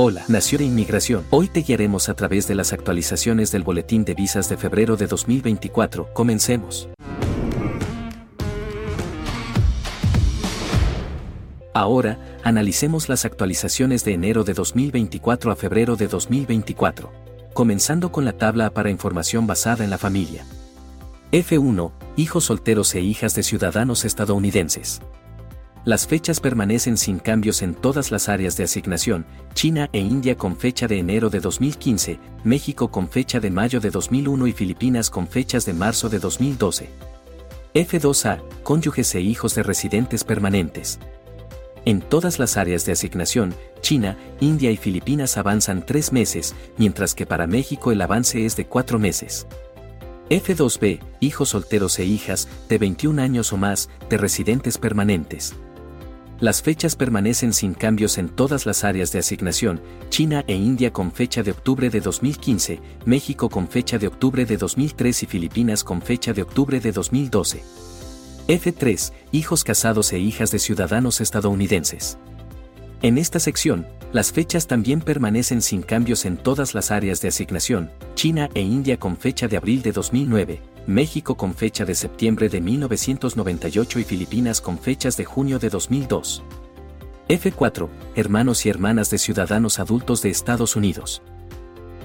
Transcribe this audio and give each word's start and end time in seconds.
Hola, 0.00 0.24
Nación 0.28 0.60
de 0.60 0.66
Inmigración. 0.66 1.24
Hoy 1.30 1.48
te 1.48 1.62
guiaremos 1.62 2.08
a 2.08 2.14
través 2.14 2.46
de 2.46 2.54
las 2.54 2.72
actualizaciones 2.72 3.50
del 3.50 3.64
Boletín 3.64 4.04
de 4.04 4.14
Visas 4.14 4.48
de 4.48 4.56
febrero 4.56 4.96
de 4.96 5.08
2024. 5.08 6.14
Comencemos. 6.14 6.88
Ahora, 11.74 12.38
analicemos 12.44 13.08
las 13.08 13.24
actualizaciones 13.24 14.04
de 14.04 14.12
enero 14.12 14.44
de 14.44 14.54
2024 14.54 15.50
a 15.50 15.56
febrero 15.56 15.96
de 15.96 16.06
2024. 16.06 17.10
Comenzando 17.52 18.12
con 18.12 18.24
la 18.24 18.34
tabla 18.34 18.70
para 18.70 18.90
información 18.90 19.48
basada 19.48 19.82
en 19.82 19.90
la 19.90 19.98
familia. 19.98 20.44
F1. 21.32 21.90
Hijos 22.14 22.44
solteros 22.44 22.94
e 22.94 23.00
hijas 23.00 23.34
de 23.34 23.42
ciudadanos 23.42 24.04
estadounidenses. 24.04 25.00
Las 25.88 26.06
fechas 26.06 26.38
permanecen 26.38 26.98
sin 26.98 27.18
cambios 27.18 27.62
en 27.62 27.74
todas 27.74 28.10
las 28.10 28.28
áreas 28.28 28.58
de 28.58 28.64
asignación, 28.64 29.24
China 29.54 29.88
e 29.94 30.00
India 30.00 30.36
con 30.36 30.54
fecha 30.54 30.86
de 30.86 30.98
enero 30.98 31.30
de 31.30 31.40
2015, 31.40 32.20
México 32.44 32.90
con 32.90 33.08
fecha 33.08 33.40
de 33.40 33.50
mayo 33.50 33.80
de 33.80 33.88
2001 33.88 34.48
y 34.48 34.52
Filipinas 34.52 35.08
con 35.08 35.26
fechas 35.26 35.64
de 35.64 35.72
marzo 35.72 36.10
de 36.10 36.18
2012. 36.18 36.90
F2A, 37.72 38.42
cónyuges 38.64 39.14
e 39.14 39.22
hijos 39.22 39.54
de 39.54 39.62
residentes 39.62 40.24
permanentes. 40.24 40.98
En 41.86 42.02
todas 42.02 42.38
las 42.38 42.58
áreas 42.58 42.84
de 42.84 42.92
asignación, 42.92 43.54
China, 43.80 44.18
India 44.40 44.70
y 44.70 44.76
Filipinas 44.76 45.38
avanzan 45.38 45.86
tres 45.86 46.12
meses, 46.12 46.54
mientras 46.76 47.14
que 47.14 47.24
para 47.24 47.46
México 47.46 47.92
el 47.92 48.02
avance 48.02 48.44
es 48.44 48.56
de 48.56 48.66
cuatro 48.66 48.98
meses. 48.98 49.46
F2B, 50.28 51.00
hijos 51.20 51.48
solteros 51.48 51.98
e 51.98 52.04
hijas, 52.04 52.46
de 52.68 52.76
21 52.76 53.22
años 53.22 53.54
o 53.54 53.56
más, 53.56 53.88
de 54.10 54.18
residentes 54.18 54.76
permanentes. 54.76 55.54
Las 56.40 56.62
fechas 56.62 56.94
permanecen 56.94 57.52
sin 57.52 57.74
cambios 57.74 58.16
en 58.16 58.28
todas 58.28 58.64
las 58.64 58.84
áreas 58.84 59.10
de 59.10 59.18
asignación, 59.18 59.80
China 60.08 60.44
e 60.46 60.54
India 60.54 60.92
con 60.92 61.10
fecha 61.10 61.42
de 61.42 61.50
octubre 61.50 61.90
de 61.90 62.00
2015, 62.00 62.80
México 63.06 63.48
con 63.48 63.66
fecha 63.66 63.98
de 63.98 64.06
octubre 64.06 64.46
de 64.46 64.56
2003 64.56 65.24
y 65.24 65.26
Filipinas 65.26 65.82
con 65.82 66.00
fecha 66.00 66.32
de 66.32 66.42
octubre 66.42 66.78
de 66.78 66.92
2012. 66.92 67.64
F3, 68.46 69.12
hijos 69.32 69.64
casados 69.64 70.12
e 70.12 70.20
hijas 70.20 70.52
de 70.52 70.60
ciudadanos 70.60 71.20
estadounidenses. 71.20 72.18
En 73.02 73.18
esta 73.18 73.40
sección, 73.40 73.88
las 74.12 74.30
fechas 74.30 74.68
también 74.68 75.00
permanecen 75.00 75.60
sin 75.60 75.82
cambios 75.82 76.24
en 76.24 76.36
todas 76.36 76.72
las 76.72 76.92
áreas 76.92 77.20
de 77.20 77.28
asignación, 77.28 77.90
China 78.14 78.48
e 78.54 78.60
India 78.60 78.96
con 78.96 79.16
fecha 79.16 79.48
de 79.48 79.56
abril 79.56 79.82
de 79.82 79.90
2009, 79.90 80.60
México 80.88 81.36
con 81.36 81.54
fecha 81.54 81.84
de 81.84 81.94
septiembre 81.94 82.48
de 82.48 82.62
1998 82.62 83.98
y 83.98 84.04
Filipinas 84.04 84.62
con 84.62 84.78
fechas 84.78 85.18
de 85.18 85.26
junio 85.26 85.58
de 85.58 85.68
2002. 85.68 86.42
F4, 87.28 87.90
hermanos 88.14 88.64
y 88.64 88.70
hermanas 88.70 89.10
de 89.10 89.18
ciudadanos 89.18 89.80
adultos 89.80 90.22
de 90.22 90.30
Estados 90.30 90.76
Unidos. 90.76 91.20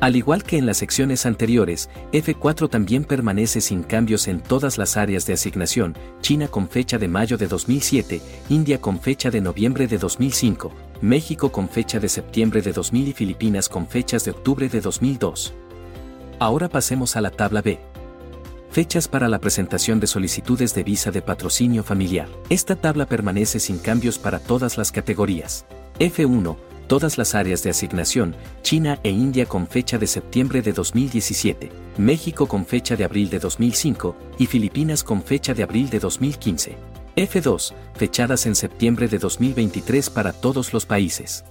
Al 0.00 0.16
igual 0.16 0.42
que 0.42 0.58
en 0.58 0.66
las 0.66 0.78
secciones 0.78 1.26
anteriores, 1.26 1.90
F4 2.10 2.68
también 2.68 3.04
permanece 3.04 3.60
sin 3.60 3.84
cambios 3.84 4.26
en 4.26 4.40
todas 4.40 4.78
las 4.78 4.96
áreas 4.96 5.26
de 5.26 5.34
asignación, 5.34 5.96
China 6.20 6.48
con 6.48 6.68
fecha 6.68 6.98
de 6.98 7.06
mayo 7.06 7.38
de 7.38 7.46
2007, 7.46 8.20
India 8.48 8.80
con 8.80 8.98
fecha 8.98 9.30
de 9.30 9.40
noviembre 9.40 9.86
de 9.86 9.98
2005, 9.98 10.72
México 11.02 11.52
con 11.52 11.68
fecha 11.68 12.00
de 12.00 12.08
septiembre 12.08 12.62
de 12.62 12.72
2000 12.72 13.06
y 13.06 13.12
Filipinas 13.12 13.68
con 13.68 13.86
fechas 13.86 14.24
de 14.24 14.32
octubre 14.32 14.68
de 14.68 14.80
2002. 14.80 15.54
Ahora 16.40 16.68
pasemos 16.68 17.14
a 17.14 17.20
la 17.20 17.30
tabla 17.30 17.62
B. 17.62 17.91
Fechas 18.72 19.06
para 19.06 19.28
la 19.28 19.38
presentación 19.38 20.00
de 20.00 20.06
solicitudes 20.06 20.74
de 20.74 20.82
visa 20.82 21.10
de 21.10 21.20
patrocinio 21.20 21.84
familiar. 21.84 22.26
Esta 22.48 22.74
tabla 22.74 23.04
permanece 23.04 23.60
sin 23.60 23.76
cambios 23.76 24.18
para 24.18 24.38
todas 24.38 24.78
las 24.78 24.90
categorías. 24.90 25.66
F1, 25.98 26.56
todas 26.86 27.18
las 27.18 27.34
áreas 27.34 27.62
de 27.62 27.68
asignación, 27.68 28.34
China 28.62 28.98
e 29.02 29.10
India 29.10 29.44
con 29.44 29.66
fecha 29.66 29.98
de 29.98 30.06
septiembre 30.06 30.62
de 30.62 30.72
2017, 30.72 31.70
México 31.98 32.48
con 32.48 32.64
fecha 32.64 32.96
de 32.96 33.04
abril 33.04 33.28
de 33.28 33.40
2005 33.40 34.16
y 34.38 34.46
Filipinas 34.46 35.04
con 35.04 35.22
fecha 35.22 35.52
de 35.52 35.64
abril 35.64 35.90
de 35.90 35.98
2015. 35.98 36.74
F2, 37.16 37.74
fechadas 37.94 38.46
en 38.46 38.54
septiembre 38.54 39.06
de 39.06 39.18
2023 39.18 40.08
para 40.08 40.32
todos 40.32 40.72
los 40.72 40.86
países. 40.86 41.44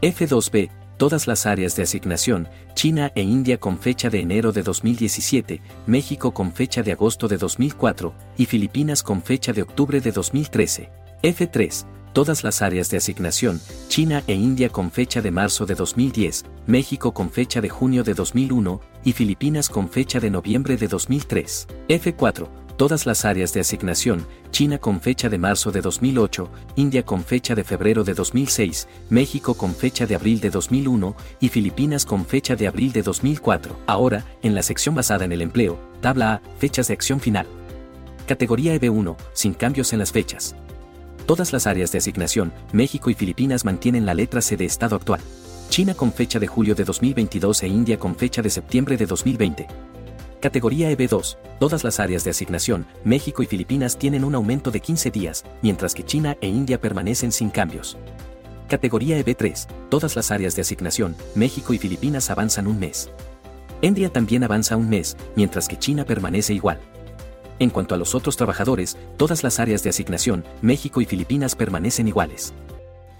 F2B, 0.00 0.70
todas 0.96 1.26
las 1.26 1.46
áreas 1.46 1.76
de 1.76 1.82
asignación, 1.82 2.48
China 2.74 3.12
e 3.14 3.22
India 3.22 3.58
con 3.58 3.78
fecha 3.78 4.10
de 4.10 4.20
enero 4.20 4.52
de 4.52 4.62
2017, 4.62 5.60
México 5.86 6.32
con 6.32 6.52
fecha 6.52 6.82
de 6.82 6.92
agosto 6.92 7.28
de 7.28 7.36
2004 7.38 8.14
y 8.36 8.46
Filipinas 8.46 9.02
con 9.02 9.22
fecha 9.22 9.52
de 9.52 9.62
octubre 9.62 10.00
de 10.00 10.12
2013. 10.12 10.90
F3, 11.22 11.86
todas 12.12 12.44
las 12.44 12.62
áreas 12.62 12.90
de 12.90 12.96
asignación, 12.96 13.60
China 13.88 14.22
e 14.26 14.34
India 14.34 14.68
con 14.70 14.90
fecha 14.90 15.20
de 15.20 15.30
marzo 15.30 15.66
de 15.66 15.74
2010, 15.74 16.44
México 16.66 17.12
con 17.12 17.30
fecha 17.30 17.60
de 17.60 17.68
junio 17.68 18.04
de 18.04 18.14
2001 18.14 18.80
y 19.04 19.12
Filipinas 19.12 19.68
con 19.68 19.88
fecha 19.88 20.18
de 20.20 20.30
noviembre 20.30 20.76
de 20.76 20.88
2003. 20.88 21.68
F4. 21.88 22.65
Todas 22.76 23.06
las 23.06 23.24
áreas 23.24 23.54
de 23.54 23.60
asignación, 23.60 24.26
China 24.50 24.76
con 24.76 25.00
fecha 25.00 25.30
de 25.30 25.38
marzo 25.38 25.72
de 25.72 25.80
2008, 25.80 26.50
India 26.76 27.06
con 27.06 27.24
fecha 27.24 27.54
de 27.54 27.64
febrero 27.64 28.04
de 28.04 28.12
2006, 28.12 28.86
México 29.08 29.54
con 29.54 29.74
fecha 29.74 30.04
de 30.04 30.14
abril 30.14 30.40
de 30.40 30.50
2001 30.50 31.16
y 31.40 31.48
Filipinas 31.48 32.04
con 32.04 32.26
fecha 32.26 32.54
de 32.54 32.66
abril 32.66 32.92
de 32.92 33.02
2004. 33.02 33.78
Ahora, 33.86 34.26
en 34.42 34.54
la 34.54 34.62
sección 34.62 34.94
basada 34.94 35.24
en 35.24 35.32
el 35.32 35.40
empleo, 35.40 35.78
tabla 36.02 36.34
A, 36.34 36.42
fechas 36.58 36.88
de 36.88 36.94
acción 36.94 37.18
final. 37.18 37.46
Categoría 38.26 38.74
EB1, 38.74 39.16
sin 39.32 39.54
cambios 39.54 39.94
en 39.94 40.00
las 40.00 40.12
fechas. 40.12 40.54
Todas 41.24 41.54
las 41.54 41.66
áreas 41.66 41.92
de 41.92 41.98
asignación, 41.98 42.52
México 42.74 43.08
y 43.08 43.14
Filipinas 43.14 43.64
mantienen 43.64 44.04
la 44.04 44.12
letra 44.12 44.42
C 44.42 44.58
de 44.58 44.66
estado 44.66 44.96
actual. 44.96 45.22
China 45.70 45.94
con 45.94 46.12
fecha 46.12 46.38
de 46.38 46.46
julio 46.46 46.74
de 46.74 46.84
2022 46.84 47.62
e 47.62 47.68
India 47.68 47.98
con 47.98 48.14
fecha 48.14 48.42
de 48.42 48.50
septiembre 48.50 48.98
de 48.98 49.06
2020. 49.06 49.66
Categoría 50.46 50.92
EB2. 50.92 51.38
Todas 51.58 51.82
las 51.82 51.98
áreas 51.98 52.22
de 52.22 52.30
asignación, 52.30 52.86
México 53.02 53.42
y 53.42 53.46
Filipinas 53.46 53.98
tienen 53.98 54.22
un 54.22 54.36
aumento 54.36 54.70
de 54.70 54.78
15 54.78 55.10
días, 55.10 55.44
mientras 55.60 55.92
que 55.92 56.04
China 56.04 56.36
e 56.40 56.46
India 56.46 56.80
permanecen 56.80 57.32
sin 57.32 57.50
cambios. 57.50 57.98
Categoría 58.68 59.18
EB3. 59.18 59.66
Todas 59.88 60.14
las 60.14 60.30
áreas 60.30 60.54
de 60.54 60.62
asignación, 60.62 61.16
México 61.34 61.74
y 61.74 61.78
Filipinas 61.78 62.30
avanzan 62.30 62.68
un 62.68 62.78
mes. 62.78 63.10
India 63.82 64.08
también 64.08 64.44
avanza 64.44 64.76
un 64.76 64.88
mes, 64.88 65.16
mientras 65.34 65.66
que 65.66 65.80
China 65.80 66.04
permanece 66.04 66.54
igual. 66.54 66.78
En 67.58 67.70
cuanto 67.70 67.96
a 67.96 67.98
los 67.98 68.14
otros 68.14 68.36
trabajadores, 68.36 68.96
todas 69.16 69.42
las 69.42 69.58
áreas 69.58 69.82
de 69.82 69.90
asignación, 69.90 70.44
México 70.62 71.00
y 71.00 71.06
Filipinas 71.06 71.56
permanecen 71.56 72.06
iguales. 72.06 72.54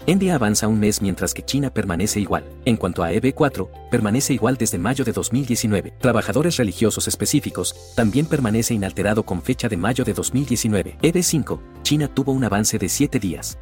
India 0.09 0.35
avanza 0.35 0.69
un 0.69 0.79
mes 0.79 1.01
mientras 1.01 1.33
que 1.33 1.43
China 1.43 1.69
permanece 1.69 2.21
igual. 2.21 2.45
En 2.63 2.77
cuanto 2.77 3.03
a 3.03 3.11
EB4, 3.11 3.67
permanece 3.91 4.33
igual 4.33 4.55
desde 4.55 4.77
mayo 4.77 5.03
de 5.03 5.11
2019. 5.11 5.95
Trabajadores 5.99 6.55
religiosos 6.55 7.09
específicos, 7.09 7.75
también 7.93 8.25
permanece 8.25 8.73
inalterado 8.73 9.23
con 9.23 9.41
fecha 9.41 9.67
de 9.67 9.75
mayo 9.75 10.05
de 10.05 10.13
2019. 10.13 10.97
EB5, 11.01 11.59
China 11.83 12.07
tuvo 12.07 12.31
un 12.31 12.41
avance 12.45 12.77
de 12.77 12.87
7 12.87 13.19
días. 13.19 13.57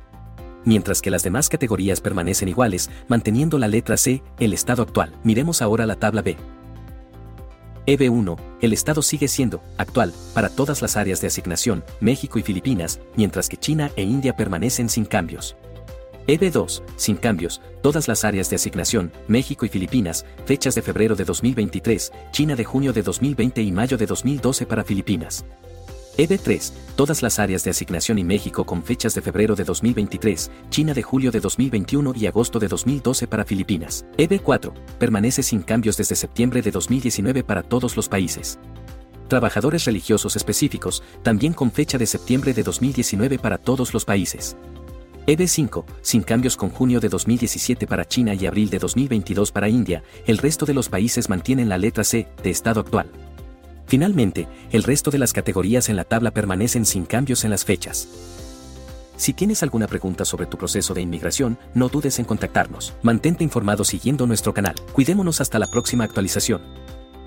Mientras 0.65 1.01
que 1.01 1.09
las 1.09 1.23
demás 1.23 1.49
categorías 1.49 1.99
permanecen 1.99 2.47
iguales, 2.47 2.91
manteniendo 3.07 3.57
la 3.57 3.67
letra 3.67 3.97
C, 3.97 4.21
el 4.39 4.53
estado 4.53 4.83
actual. 4.83 5.15
Miremos 5.23 5.63
ahora 5.63 5.87
la 5.87 5.95
tabla 5.95 6.21
B. 6.21 6.37
EB1, 7.87 8.37
el 8.61 8.71
estado 8.71 9.01
sigue 9.01 9.27
siendo, 9.27 9.63
actual, 9.79 10.13
para 10.35 10.49
todas 10.49 10.83
las 10.83 10.95
áreas 10.95 11.21
de 11.21 11.27
asignación, 11.27 11.83
México 12.01 12.37
y 12.37 12.43
Filipinas, 12.43 12.99
mientras 13.15 13.49
que 13.49 13.57
China 13.57 13.89
e 13.95 14.03
India 14.03 14.35
permanecen 14.35 14.89
sin 14.89 15.05
cambios. 15.05 15.55
EB2, 16.27 16.81
sin 16.95 17.17
cambios, 17.17 17.61
todas 17.81 18.07
las 18.07 18.23
áreas 18.23 18.49
de 18.49 18.55
asignación, 18.55 19.11
México 19.27 19.65
y 19.65 19.69
Filipinas, 19.69 20.25
fechas 20.45 20.75
de 20.75 20.81
febrero 20.81 21.15
de 21.15 21.23
2023, 21.23 22.11
China 22.31 22.55
de 22.55 22.63
junio 22.63 22.93
de 22.93 23.03
2020 23.03 23.61
y 23.61 23.71
mayo 23.71 23.97
de 23.97 24.05
2012 24.05 24.65
para 24.65 24.83
Filipinas. 24.83 25.45
EB3, 26.17 26.71
todas 26.95 27.21
las 27.21 27.39
áreas 27.39 27.63
de 27.65 27.71
asignación 27.71 28.17
y 28.17 28.23
México 28.23 28.65
con 28.65 28.81
fechas 28.83 29.13
de 29.15 29.21
febrero 29.21 29.55
de 29.55 29.65
2023, 29.65 30.49
China 30.69 30.93
de 30.93 31.03
julio 31.03 31.29
de 31.29 31.41
2021 31.41 32.13
y 32.15 32.25
agosto 32.25 32.57
de 32.57 32.69
2012 32.69 33.27
para 33.27 33.43
Filipinas. 33.43 34.05
EB4, 34.17 34.73
permanece 34.97 35.43
sin 35.43 35.61
cambios 35.61 35.97
desde 35.97 36.15
septiembre 36.15 36.61
de 36.61 36.71
2019 36.71 37.43
para 37.43 37.63
todos 37.63 37.97
los 37.97 38.07
países. 38.07 38.57
Trabajadores 39.27 39.85
religiosos 39.85 40.35
específicos, 40.35 41.03
también 41.21 41.53
con 41.53 41.71
fecha 41.71 41.97
de 41.97 42.05
septiembre 42.05 42.53
de 42.53 42.63
2019 42.63 43.37
para 43.37 43.57
todos 43.57 43.93
los 43.93 44.05
países. 44.05 44.55
EB5, 45.27 45.85
sin 46.01 46.21
cambios 46.21 46.55
con 46.55 46.69
junio 46.69 46.99
de 46.99 47.09
2017 47.09 47.87
para 47.87 48.05
China 48.05 48.35
y 48.35 48.45
abril 48.45 48.69
de 48.69 48.79
2022 48.79 49.51
para 49.51 49.69
India, 49.69 50.03
el 50.27 50.37
resto 50.37 50.65
de 50.65 50.73
los 50.75 50.89
países 50.89 51.29
mantienen 51.29 51.67
la 51.67 51.77
letra 51.77 52.03
C, 52.03 52.27
de 52.43 52.49
estado 52.51 52.81
actual. 52.81 53.09
Finalmente, 53.87 54.47
el 54.71 54.83
resto 54.83 55.11
de 55.11 55.19
las 55.19 55.33
categorías 55.33 55.89
en 55.89 55.95
la 55.95 56.03
tabla 56.03 56.31
permanecen 56.31 56.85
sin 56.85 57.05
cambios 57.05 57.43
en 57.43 57.51
las 57.51 57.65
fechas. 57.65 58.07
Si 59.17 59.33
tienes 59.33 59.63
alguna 59.63 59.87
pregunta 59.87 60.25
sobre 60.25 60.45
tu 60.45 60.57
proceso 60.57 60.93
de 60.93 61.01
inmigración, 61.01 61.57
no 61.73 61.87
dudes 61.89 62.19
en 62.19 62.25
contactarnos. 62.25 62.93
Mantente 63.01 63.43
informado 63.43 63.83
siguiendo 63.83 64.27
nuestro 64.27 64.53
canal. 64.53 64.75
Cuidémonos 64.91 65.39
hasta 65.41 65.57
la 65.57 65.67
próxima 65.67 66.03
actualización. 66.03 66.61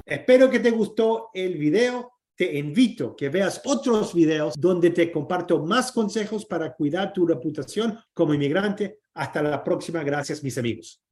Espero 0.05 0.50
que 0.50 0.61
te 0.61 0.71
gustó 0.71 1.31
el 1.35 1.56
video. 1.56 2.18
Te 2.38 2.56
invito 2.56 3.17
que 3.17 3.31
veas 3.31 3.61
otros 3.64 4.14
videos 4.14 4.55
donde 4.56 4.90
te 4.90 5.11
comparto 5.11 5.61
más 5.61 5.90
consejos 5.90 6.46
para 6.46 6.73
cuidar 6.73 7.12
tu 7.12 7.26
reputación 7.26 7.99
como 8.14 8.32
inmigrante. 8.32 9.00
Hasta 9.14 9.43
la 9.43 9.64
próxima. 9.64 10.05
Gracias, 10.05 10.44
mis 10.44 10.56
amigos. 10.56 11.02